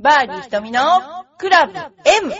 [0.00, 0.80] バーディー瞳の
[1.38, 2.32] クラブ M!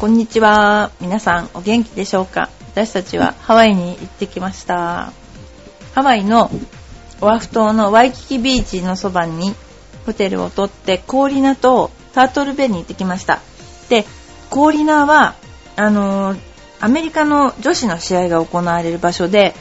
[0.00, 0.90] こんにちは。
[1.00, 2.48] 皆さんお元気でしょうか？
[2.72, 5.12] 私たちはハワイに行ってきました。
[5.94, 6.50] ハワイの
[7.20, 9.54] オアフ島のワイキキビーチのそばに
[10.08, 13.40] ホテルを取ってコーリナとタートルベイに行ってきました。
[13.90, 14.06] で、
[14.48, 15.34] コーリナは、
[15.76, 16.48] あのー
[16.80, 19.52] アメリカの女子の試合が行われる場所で、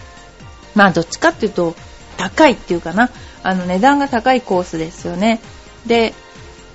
[0.76, 1.74] まあどっちかっていうと
[2.16, 3.10] 高いっていうかな、
[3.42, 5.42] あの値段が高いコースですよね。
[5.88, 6.14] で、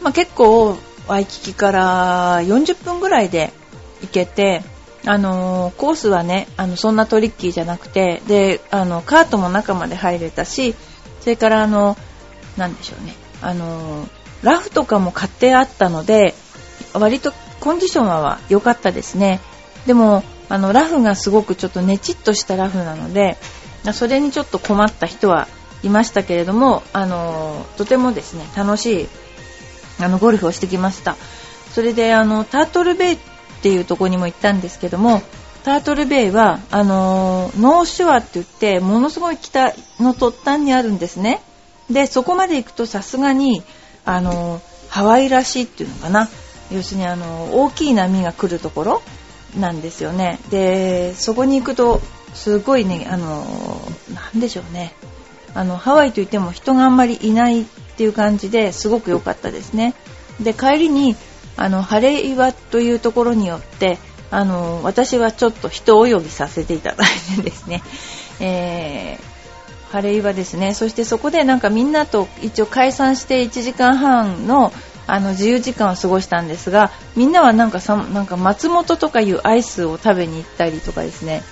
[0.02, 3.52] まあ結構ワイキキから40分ぐらいで
[4.00, 4.64] 行けて、
[5.06, 10.74] あのーコースはね、あの、そんなトリッキーじゃなくて、で、あの、カートも中まで入れたし、
[11.20, 11.96] それからあの、
[12.56, 14.08] なんでしょうね、あの
[14.42, 16.34] ラフとかも買ってあったので、
[16.94, 19.40] 割とコンディションは良かったですね。
[19.86, 23.36] でも、あの、ラフがすごくちょっとネチッとしたラフなので、
[23.92, 25.48] それにちょっと困った人は
[25.82, 29.08] いましたけれども、あのとてもですね、楽しい
[30.00, 31.16] あのゴルフをしてきました
[31.72, 33.18] それであのタートルベイっ
[33.62, 35.22] ていうところにも行ったんですけども
[35.64, 41.40] タートルベイはあのーノーシュアって言ってものすごい北の突端にあるんですね
[41.92, 43.62] でそこまで行くとさすがに
[44.04, 46.28] あのハワイらしいっていうのかな。
[46.70, 49.02] 要するにあの大きい波が来るところ
[49.58, 50.38] なんですよね。
[50.50, 52.00] でそこに行くと
[52.34, 53.44] すごいねあの
[54.14, 54.94] なんでしょうね。
[55.54, 59.94] あのハワイといっても人があんまりいないっていう感じですごく良かったですね。
[60.40, 61.14] で帰りに
[61.56, 63.98] あの晴れ岩というところによって
[64.30, 67.82] あの私はちょっと人泳ぎさせていただいてですね、
[68.40, 69.31] えー
[69.92, 74.72] 晴れ岩ですねそしてそこでなんかみんなと一応解散して1時間半の
[75.04, 81.42] あの自由時間を過ごしたんですがみんなはなんかさなんか松本とかいうアイスを食べに行ったりとかですね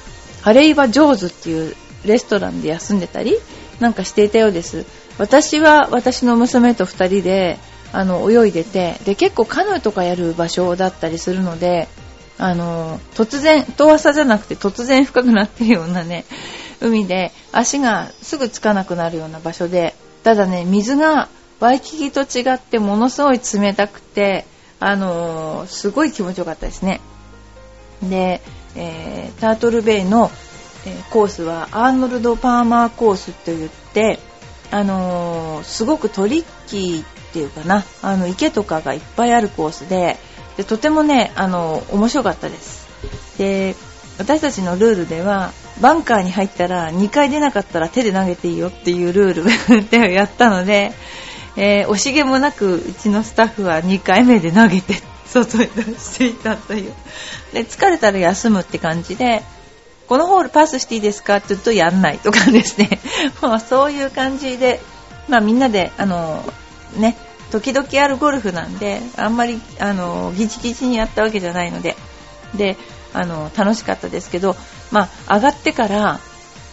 [0.40, 1.74] 晴れ岩ジョーズっていう
[2.06, 3.36] レストランで休んでたり
[3.80, 4.84] なんかしていたようです。
[5.18, 7.58] 私は私の娘と2人で
[7.92, 11.88] あの泳いでてで結構カヌーとかやる場所だったりするので
[12.38, 16.24] あの突然遠浅じゃなくて突然深くなってるようなね
[16.80, 21.28] 海で足がすぐつかなくなるような場所でただね水が
[21.60, 24.46] ワイキキと違ってものすごい冷たくて
[24.78, 27.00] あのすごい気持ちよかったですね。
[28.02, 28.40] で、
[28.76, 30.30] えータートルベイの、
[30.86, 34.18] えーコースはアーノルド・パーマーコースといって、
[34.70, 40.16] あのすごくトリッキーっていうかなあの池とかがいっぱいあるコースで
[40.56, 42.88] でとてもね、あの面白かったです。
[43.36, 43.76] で
[44.18, 50.92] 私たちのルールではバンカーに入ったら2回出なかったら手で投げていいよっていうルールで やったので、
[51.56, 54.94] えー惜しげもなくうちのスタッフは2回目で投げて
[55.26, 56.92] 外に出していたという。
[57.52, 59.42] で疲れたら休むって感じで
[60.08, 63.00] このホールパスしていいですかって言うとやんないとかですね。
[63.40, 64.80] まあそういう感じで、
[65.28, 66.44] まあ、みんなであの
[66.96, 67.16] ね
[67.52, 71.96] 時々あるゴルフなんであんまりあのギチギチにやったわけじゃないので
[72.54, 72.76] で
[73.12, 74.56] あの楽しかったですけど、
[74.90, 76.20] まあ、上がってから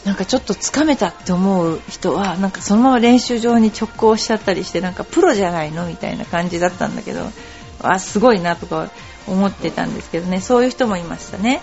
[0.05, 7.25] なんかちょっとつかめたって思う人はなんかそのまま練習場に直行しちゃったりしてなんかプロじゃないのみたいな感じだったんだけど
[7.81, 8.89] あすごいなとか
[9.27, 10.39] 思ってたんですけどね。
[10.39, 11.61] そういう人もいましたね。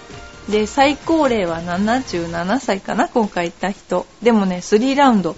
[0.51, 4.07] で最高齢は77歳かな今回行った人。
[4.23, 5.37] でもね3ラウンド。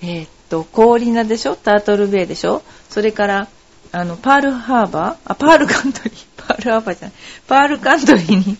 [0.00, 1.56] えーっとコーリナでしょ？
[1.56, 2.62] タートルベイでしょ？
[2.88, 3.48] それから
[3.92, 5.16] あのパールハーバー？
[5.26, 6.26] あパールカントリー。
[6.48, 7.16] パールハーバーじゃない。
[7.46, 8.56] パールカントリーに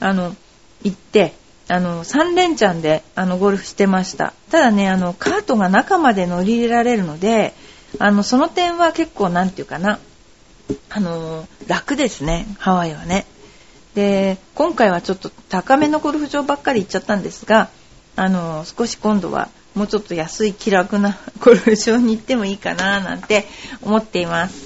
[0.00, 0.36] あの
[0.84, 1.32] 行って
[1.70, 4.34] あの3連チャンであのゴルフしてました。
[4.50, 7.54] ただねあのカートが中まで乗り入れられるので
[8.00, 10.00] あのその点は結構なんていうかな
[10.88, 13.24] あの楽ですねハワイはね。
[13.94, 17.68] で今回はちょっと高めのゴルフ場ばっかり行っちゃったんですが
[18.16, 23.46] あの少し今度はもうちょっと安い気楽な ゴルフ場に行ってもいいかななんて
[23.82, 24.56] 思っています、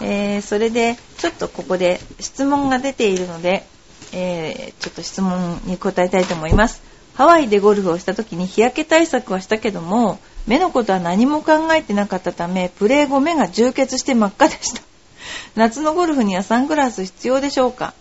[0.00, 3.64] えーそれでちょっとここで質問が出ているので、
[4.12, 6.82] えーちょっと質問に答えたいと思います。
[7.14, 14.82] ハワイでゴルフをした時に日焼け対策はしたけども目のことは何も考えてなかったためプレー後目が充血して真っ赤でした。
[15.54, 17.94] 夏のゴルフにはサングラス必要でしょうか？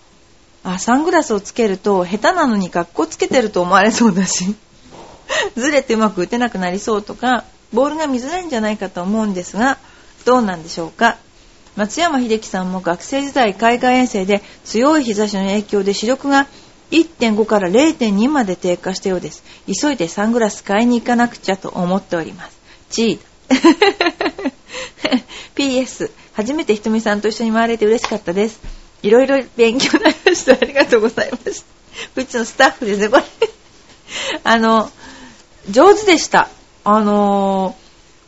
[0.63, 4.55] あサングラスをつけると下手なのに格好つけてると思われそうだし。
[5.55, 9.77] ずれてうまく打てなくなりそうとかボールが見づらいんじゃないかと思うんですが
[10.25, 11.17] どうなんでしょうか？
[11.75, 16.47] 松山英樹さんも学生時代海外遠征で強い日差しの影響で視力が
[16.91, 19.43] 1.5から0.2まで低下したようです。
[19.65, 22.57] 急いでサングラス買いに行かなくちゃと思っております。
[22.89, 24.51] チー
[25.55, 28.59] PS 初めてひとみさんと一緒に回れて嬉しかったです。
[29.03, 30.53] いろいろ勉強になりました。
[30.53, 31.63] ありがとうございまし
[32.15, 33.23] たうちのスタッフですねこれ。
[34.43, 34.91] あの
[35.69, 36.49] 上手でした。
[36.83, 37.75] あの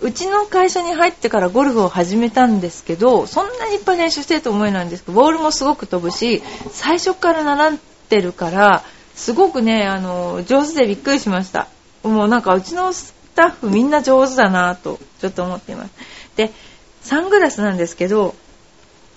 [0.03, 7.79] うちの会社に入ってからゴルフを始めたんですけどそんなにいっぱい練習してると思えないんですけどボールもすごく飛ぶし最初から習っ
[8.09, 8.83] てるから
[9.15, 11.69] すごくねあの上手でびっくりしました。
[12.03, 15.91] もうなんかうちのスタッフみんな上手だなとちょっと思っています。
[16.35, 16.51] で
[17.01, 18.35] サングラスなんですけど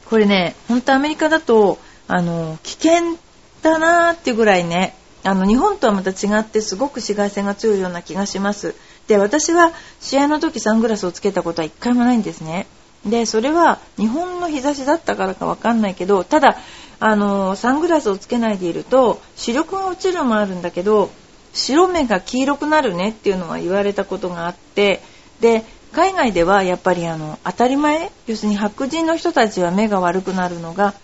[0.04, 3.16] これね本当アメリカだとあの危険
[3.62, 4.94] だなーっていうぐらいね
[5.24, 8.76] あの日本とはまた違ってすごく紫外線が強いような気がします。
[9.08, 12.66] で私は試合の時サングラスをつけたことは一回もないんですね
[13.04, 16.56] でそれは日本の日差しだったからかわかんないけどただ
[16.98, 21.10] あのサングラスをつけないでいると視力が落ちるのもあるんだけど
[21.52, 25.00] 白目が黄色くなるねっていうのは言われたことがあって
[25.40, 30.94] で海外ではやっぱりあの当たり前要するに白人の人たちは目が悪くなるのが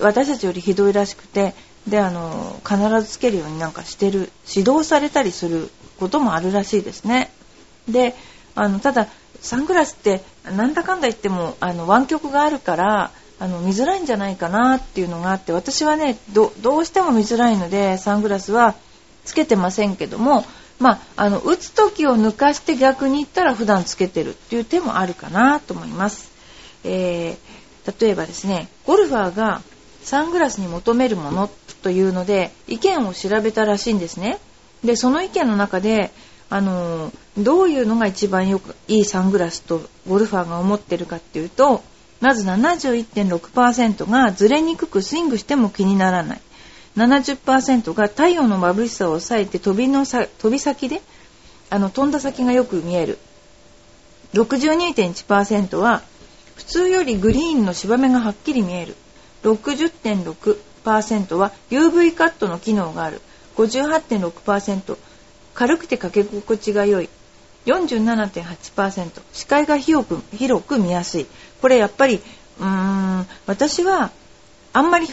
[0.00, 1.54] 私たちよりひどいらしくて
[1.88, 7.30] であの必ずつけるようになんかしてる指導されたりすることもあるらしいですね。
[7.88, 8.14] で
[8.54, 9.08] あのただ
[9.40, 18.74] サングラスってなんだかんだ言ってもあの湾曲があるからあの見づらいんじゃないかなっていうのがあって私はねどうしても見づらいのでサングラスは
[19.24, 20.44] つけてませんけども
[20.78, 26.30] まあ、あの打つ時を抜かして逆に言ったら普段つけてるっていう手もあるかなと思います、
[26.84, 29.62] えー、例えばですねゴルファーが
[30.02, 31.50] サングラスに求めるもの
[31.82, 34.38] というので意見を調べたらしいんですね。
[34.84, 36.12] でその意見の中で
[36.48, 41.82] あのどういうのが一番よくいいサングラスとゴルファーが思ってるかっていうと
[42.20, 46.40] まず71.6%がずれにくくスイングしても気にならない。
[46.96, 51.02] 70%が太陽の眩しさを抑えて飛びのさ飛び先で
[51.68, 53.18] あの飛んだ先がよく見える。
[54.32, 56.02] 62.1%は
[56.54, 58.96] 普通よりグリーンの芝目がはっきり見える。
[59.42, 63.20] 60.6%は UV カットの機能がある。
[63.56, 64.96] 58.6%
[65.56, 67.08] 軽くてかけ心地が良い。
[67.64, 71.26] 47.8%視界が広く広く見やすい。
[71.60, 72.20] これやっぱり
[72.60, 74.12] うーん私は
[74.72, 75.08] あんまり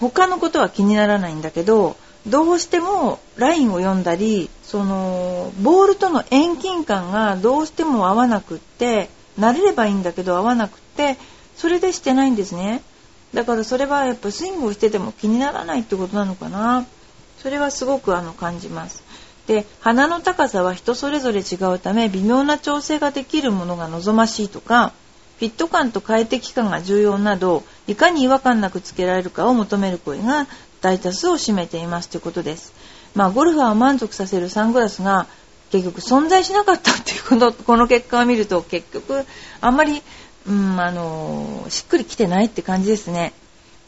[0.00, 1.96] 他のことは気にならないんだけど
[2.26, 11.18] どうしてもラインを読んだりそのボールとの遠近感がどうしても合わなくって慣れればいいんだけど合わなくって
[11.56, 12.82] それでしてないんですね。
[13.34, 16.86] だからそれはやっぱスイングをしてても気にならないってことなのかな。
[17.42, 19.02] それはすごくあの感じます。
[19.46, 24.92] で鼻の高さは人それぞれ違うため微妙な調整ができるものが望ましいとか
[25.38, 30.46] フィット感と快適感が重要などいかに違和感なくつけられるかを求める声が
[30.80, 32.72] 大多数を占めていますということです。
[33.14, 35.26] まあ、ゴルファーを満足させるサングラスが
[35.70, 39.24] 結局存在しなかったっていうこのこの結果を見ると結局
[39.60, 40.02] あんまり、
[40.46, 43.32] うん、あのしっくりきてないって感じですね。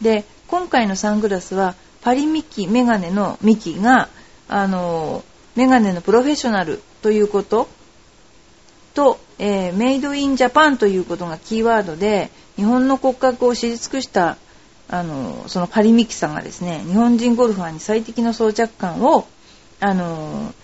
[0.00, 4.08] で今回のサングラスはパリミキメガネのミキが
[4.48, 5.24] あの
[5.56, 7.68] メガネのプロフェッショナルということ。
[8.96, 14.38] と、えー、メイドインジャパンということがキーワードで日本の骨格を知り尽くした
[14.88, 19.26] あのそのパリミキさんがですね日本人ゴルファーに最適の装着感を
[19.80, 20.54] あの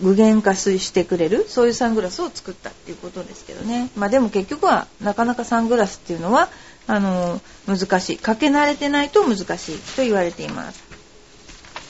[0.00, 3.90] 具現化してくれるそういうサングラスを作ったっていうことですけどね。
[3.96, 6.48] まあでも結局はなかなかサングラスっていうのは
[6.86, 8.16] あの難しい。
[8.16, 10.89] かけ慣れてないと難しいと言われています。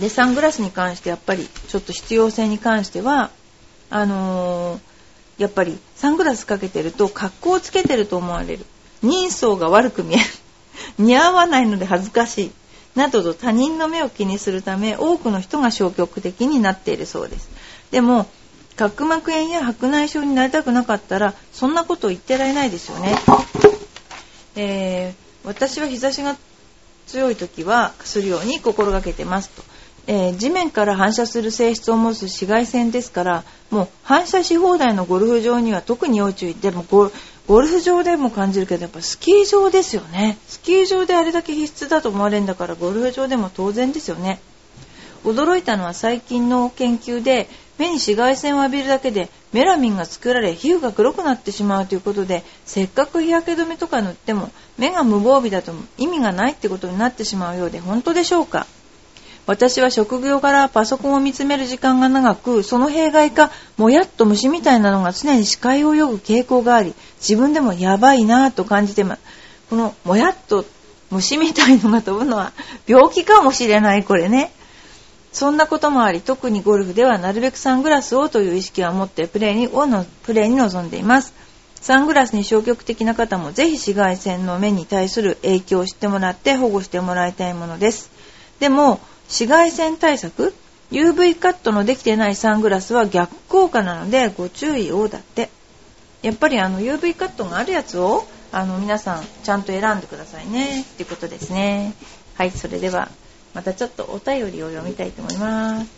[0.00, 3.30] でサングラスに関してやっぱりちょっと必要性に関しては
[3.90, 8.64] あのー、やっぱりサングラスかけてると格好をつけてると思われる。
[9.02, 10.24] 人相が悪く見える。
[10.98, 12.52] 似合わないので恥ずかしい。
[12.94, 17.48] などと他人の目を気にするため多くの人が消極的になっているそうです。
[17.90, 18.26] でも
[18.76, 23.14] 角膜炎や白内障になりたくなかったらそんなことを言ってられないですよね、
[24.56, 26.36] えー、私は日差しが
[27.06, 29.69] 強い時はするように心がけてますと。
[30.06, 36.54] えー、地面から反射する性質を持つ紫外線ですからもう反射し放題のゴルフ場には特に要注意。
[36.54, 36.84] でも
[37.46, 40.38] ゴルフ場でも感じるけどやっぱスキー場ですよね。
[40.48, 44.40] スキー場であれだけ必須だと思われるんだからゴルフ場でも当然ですよね。
[45.24, 58.66] 驚いたのは最近の研究で目に紫外線を浴びるだけでメラミンが作られ皮膚が黒くなってしまうということでせっかく日焼け止めとか塗っても目が無防備だと意味がないってことになってしまうようで本当でしょうか？
[59.50, 69.22] 私は職業からパソコンを見つめる時間が長く、その弊害か、もやっと虫みたいなのが常に視界を泳ぐ傾向があり、自分でもやばいなぁと感じてます。
[69.68, 70.64] このもやっと
[71.10, 72.52] 虫みたいのが飛ぶのは
[72.86, 74.52] 病気かもしれない、これね。
[75.32, 81.34] そんなこともあり、特にゴルフではなるべくサングラスをという意識は持ってプレーにをのプレーに臨んでいます。
[81.80, 88.12] サングラスに消極的な方もぜひ紫外線の目に対する影響を知ってもらって保護してもらいたいものです。
[88.60, 90.54] でも、紫外線対策
[90.90, 95.48] ？UV カットのできてないサングラスは逆効果なのでご注意をだって。
[96.22, 101.94] やっぱりあの UV カットがあるやつをあの皆さんちゃんと選んでくださいねっていうことですね。
[102.34, 103.08] はい、それでは
[103.54, 105.90] またちょっとお便りを読みたいと思います。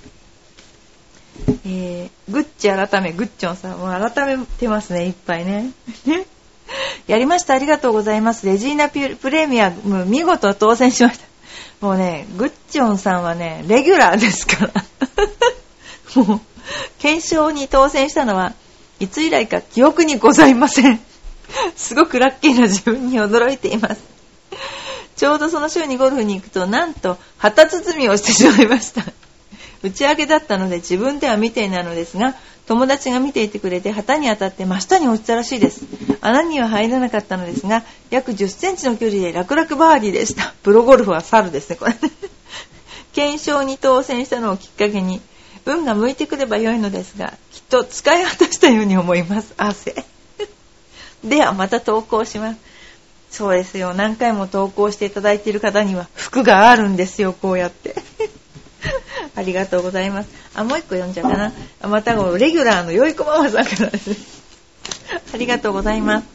[1.65, 3.79] えー、グッチ改め、グッチョンさん。
[3.79, 5.71] もう改めてますね、いっぱいね。
[7.07, 8.47] やりました、ありがとうございます。
[8.47, 11.32] レジーナプレミアム、見事当選しました。
[11.81, 14.73] もうね、グッチョンさんはね、レギュラーですから。
[16.23, 16.41] もう、
[16.99, 18.55] 検証に当選したのは、
[19.01, 21.01] いつ以来か記憶にございません。
[21.77, 24.01] すごくラッキーな自分に驚いています。
[25.17, 29.03] ちょうどその週にゴルフに行くと、なんと、旗包みをしてしまいました。
[29.83, 32.35] 打ち上げだったので自分では見ていないのですが、
[32.67, 35.85] 友達が見ていてくれて旗に当たって真下に落ちたらしいです。
[36.21, 40.55] 穴には入らなかったのですが、約10センチの距離で楽々バーディーでした。
[40.63, 41.97] プロゴルフは猿ですね、これ。
[43.13, 45.21] 検証に当選したのをきっかけに、
[45.67, 49.53] 運が向いてくれば良いのですが、きっと使い果たしたように思います。
[49.57, 50.05] 汗。
[51.25, 52.59] ではまた投稿します。
[53.31, 53.95] そうですよ。
[53.95, 57.97] 何回も投稿していただいている方には服があるんですよ、こうやって。
[59.35, 60.29] ありがとうございます。
[60.55, 61.53] あ、もう一個読んじゃうかな。
[61.81, 64.43] あまた、レギュラーのよいこママさんからです。
[65.33, 66.27] ありがとうございます。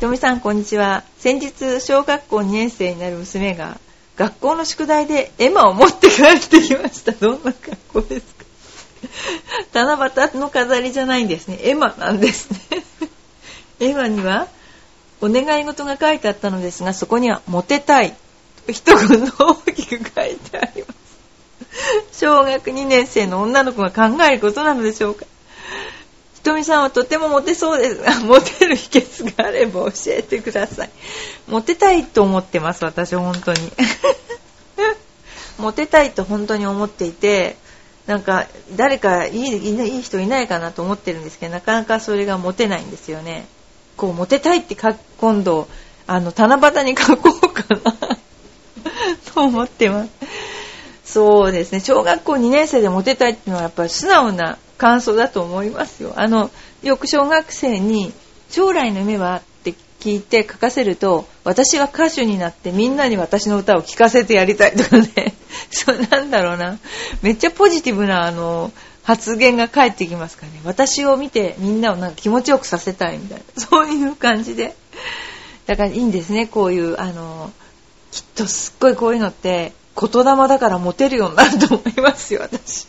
[0.00, 1.04] とみさん、こんにちは。
[1.18, 3.78] 先日、小学校2年生になる娘が、
[4.16, 7.12] 学校の宿題で絵馬を持って帰ってきました。
[7.12, 8.44] どんな格好ですか？
[9.72, 11.58] 七夕の飾りじゃないんですね。
[11.62, 12.58] 絵馬なんですね。
[13.80, 14.48] 絵馬には、
[15.20, 18.14] お願い事が書いてあったのですが、そこには、モテたい。
[18.68, 21.01] 一言大きく書いてあります。
[22.12, 25.26] 小学2年生の女の子が考えることなのでしょうか？
[26.34, 30.90] ひとみさんはとてもモテそうですが、 モテる秘訣があれば教えてください。
[31.46, 33.72] モテたいと思ってます、私、本当に。
[35.58, 37.56] モテたいと本当に思っていて、
[38.06, 43.46] なんか、誰かいいいい人いないかなと思ってるんですけど、なかなかそれがモテないんですよね。
[43.96, 44.76] こう、モテたいって
[45.18, 45.68] 今度、
[46.08, 47.92] あの、七夕に書こうかな
[49.32, 50.10] と思ってます。
[51.12, 51.80] そうですね。
[51.80, 56.14] 小学校2年生でモテたいっていうのはやっぱり素直な感想だと思いますよ。
[56.16, 56.50] あの
[56.82, 58.14] よく小学生に
[58.48, 65.34] 将来の夢はって聞いて書かせると私は歌手になってみんなに私の歌を聴かせてやりたいとかね。
[65.70, 66.78] そうなんだろうな。
[67.20, 70.60] めっちゃポジティブなあの発言が返ってきますからね。
[70.64, 73.44] 私を見てみんなをなんか気持ちよくさせたいみたいな。
[73.62, 74.74] そういう感じで。
[75.66, 76.46] だからいいんですね。
[76.46, 77.52] こういうあの
[78.12, 82.86] きっとすっごいこういうのって言霊だからモテるようになると思いますよ、私。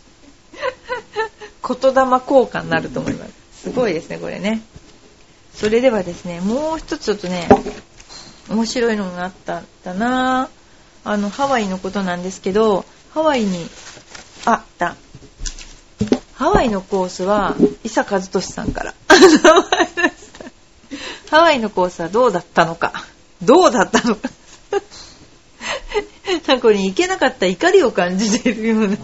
[1.66, 3.32] 言霊効果になると思います。
[3.62, 4.62] すごいですね、これね。
[5.54, 7.48] それではですね、もう一つちょっとね、
[8.48, 10.48] 面白いのがあったんだな
[11.04, 13.68] あの、ハワイのことなんですけど、ハワイに、
[14.44, 14.96] あった。
[16.34, 18.94] ハワイのコースは、伊佐和俊さんから。
[21.30, 22.92] ハワイのコースはどうだったのか。
[23.42, 24.28] どうだったのか。
[26.46, 28.96] なんかこれに行けなかった怒りを感じているような。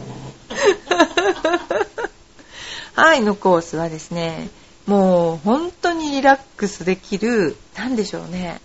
[2.94, 4.50] 愛のコースはですね、
[4.87, 8.61] もう本当にリラックスできる、なんでしょうね。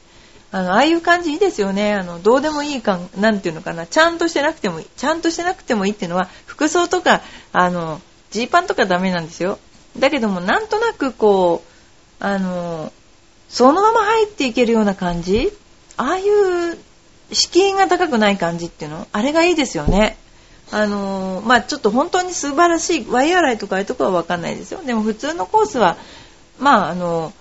[0.52, 1.94] あの、ああいう感じいいですよね。
[1.94, 3.88] あの、どうでもいいかん、なんていうのかな。
[3.88, 4.88] ちゃんとしてなくてもいい。
[4.96, 8.02] ちゃんとしてなくてもいいっていうのは、服装とか、あの、
[8.32, 9.60] ジーパンとかダメなんですよ。
[9.98, 12.92] だけども、なんとなくこう、あの、
[13.50, 15.52] そのまま入っていけるような感じ？
[15.98, 16.78] ああいう
[17.32, 19.08] 敷居が高くない感じっていうの？
[19.12, 20.18] あれがいいですよね。
[20.72, 24.82] あのー、まあちょっと本当に素晴らしい、ワイヤーライとかああいうとこはわかんないですよ。
[24.84, 25.98] でも普通のコースは、
[26.60, 27.34] まああの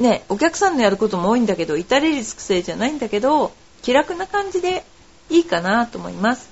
[0.00, 3.52] ー、ね、お客さんのやることも多いんだけど、至れり尽くせじゃないんだけど、
[3.82, 4.84] 気楽な感じで
[5.28, 6.50] いいかなと思います。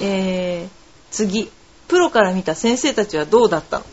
[0.00, 0.68] えー、
[1.10, 1.50] 次、
[1.88, 3.84] プロから見た先生たちはどうだったの？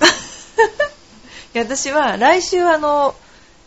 [1.55, 3.15] 私は来週あの、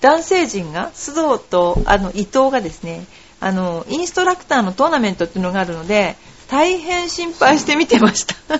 [0.00, 3.06] 男性陣が、須藤とあの伊藤がですね、
[3.40, 6.16] あの、インストラクターのトーナメントっていうのがあるので、
[6.48, 8.34] 大変心配して見てました。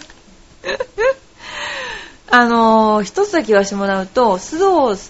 [2.31, 5.01] あの、一つだけ言わせてもらうと、須藤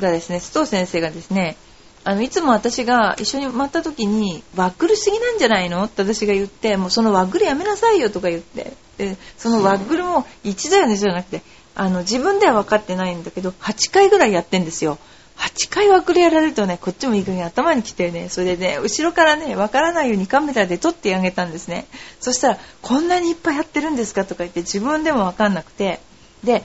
[0.00, 1.56] がですね、須藤先生がですね、
[2.04, 11.42] あの、いつも私が一緒に回った時に、ワックルすぎなんじゃないのって私が言って、もうそのワックルやめなさいよとか言って、で、そのワックルも1だよねじゃなくて、
[11.74, 14.98] あの、自分では分かってないんだけど、8回ぐらいやってんですよ。
[15.36, 21.86] 8回ワクルやられるとね、こっちもいい加減頭に来てね、それでね、後ろからね、わからないようにカメラで撮ってあげたんですね。
[22.20, 26.00] そしたら、こんなにいっぱいやってるんですかとか言って自分でもわかんなくて、
[26.44, 26.62] で、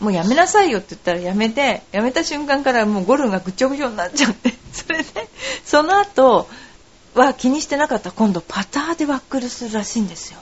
[0.00, 5.04] もうやめなさいよって言ったらやめて、やめた瞬間からもうゴルフがぐちょぐちょになっちゃって、 それで、
[5.64, 6.48] その後
[7.14, 10.38] は気にしてなかった今度パターでワックルするらしいんですよ。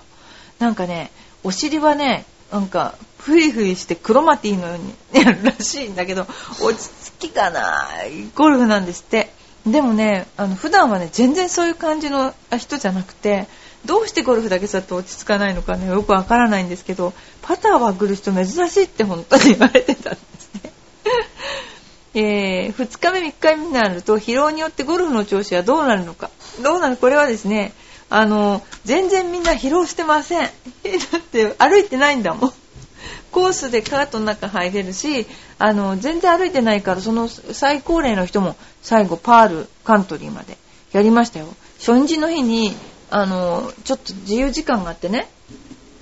[0.59, 1.11] なんかね、
[1.45, 2.25] お尻はね、
[2.55, 6.25] なんか、ふりふりしてクロマティのように やるらしいんだけど、
[6.61, 9.33] 落ち着きがないゴルフなんですって。
[9.67, 13.49] でもね、あの普段はね、全然そういう感じの人じゃなくて、
[13.85, 20.73] どうしてゴルフだけそうやって落ち着かないのかね、よくわからないんですけど、パターは来る人珍しいって本当に言われてたんですね。
[22.15, 26.31] えー、2日目、3日目になると疲労によってゴルフの調子はどうなるのか。
[26.63, 26.97] どうなる？
[26.99, 27.73] これはですね、
[28.15, 30.43] あの、全然みんな疲労してません。
[31.13, 32.53] だって歩いてないんだもん。
[33.33, 35.27] コースでカートの中入れるし、
[35.59, 40.57] あの、全然歩いてないから、その最高齢の人も最後パールカントリーまで
[40.93, 41.49] やりましたよ。
[41.81, 42.77] 初日の日に
[43.11, 45.29] あの、ちょっと自由時間があってね、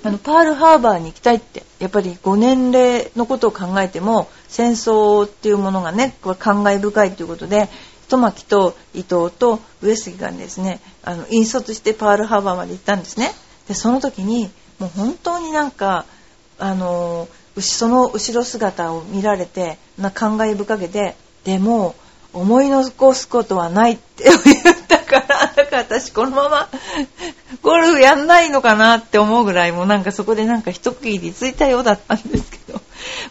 [0.02, 7.68] あの、パールハーバーに行きたいって、やっぱり5年齢のことを考えても、戦争っていうものがね、感慨深いということで、
[8.08, 13.32] トマキと伊藤と上杉がですね、あの、引率してパールハーバーまで行ったんですね。
[13.68, 16.04] で、その時に、もう本当になんか、
[16.58, 17.28] あの、
[17.58, 21.94] その後ろ姿を見られて、な感慨深げで、でも、
[22.32, 26.68] 思い残すことはないって 言ったから、だから私このまま
[27.60, 32.80] ゴルフやんないのかなって思うぐらいもなんかそこでなんか一区切りついたようだったんですけど、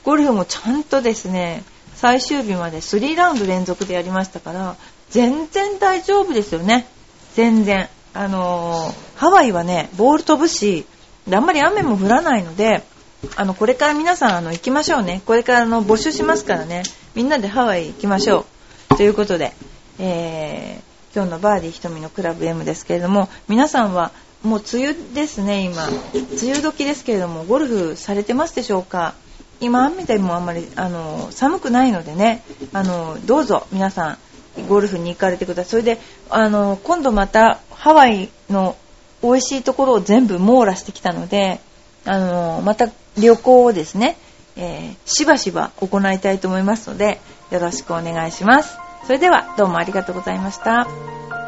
[0.04, 1.64] ゴルフもちゃんとですね、
[2.02, 4.76] 最終日まで3ラウンド連続でやりましたから、
[5.12, 6.88] 全然大丈夫ですよね。
[7.36, 7.90] 全然。
[8.16, 10.88] あのー、ハワイはね、ボール飛ぶし、
[11.32, 12.82] あんまり雨も降らないので、
[13.36, 15.22] あの、これから皆さん、あの、行きましょうね。
[15.28, 16.82] これからの募集しますからね。
[17.14, 18.48] みんなでハワイ行きましょ
[18.92, 18.96] う。
[18.96, 19.54] ということで、
[20.00, 25.88] えー、今日のバーディー瞳のクラブ M ですけれども、皆さんはもう梅雨ですね、今。
[25.88, 29.14] 梅雨時ですけれども、ゴルフされてますでしょうか？
[29.62, 34.18] 今、雨でもあんまり、あの、寒くないのでね、あの、どうぞ皆さ
[34.58, 35.70] ん、ゴルフに行かれてください。
[35.70, 36.00] それで、
[36.30, 38.76] あの、今度またハワイの
[39.22, 41.60] 美味しいところを全部網羅してきたので、
[42.06, 44.18] あの、また旅行をですね、
[44.58, 47.22] えー、しばしば行いたいと思いますので、
[47.52, 48.78] よろしくお願いします。
[49.06, 51.41] それでは、どうもありがとうございました。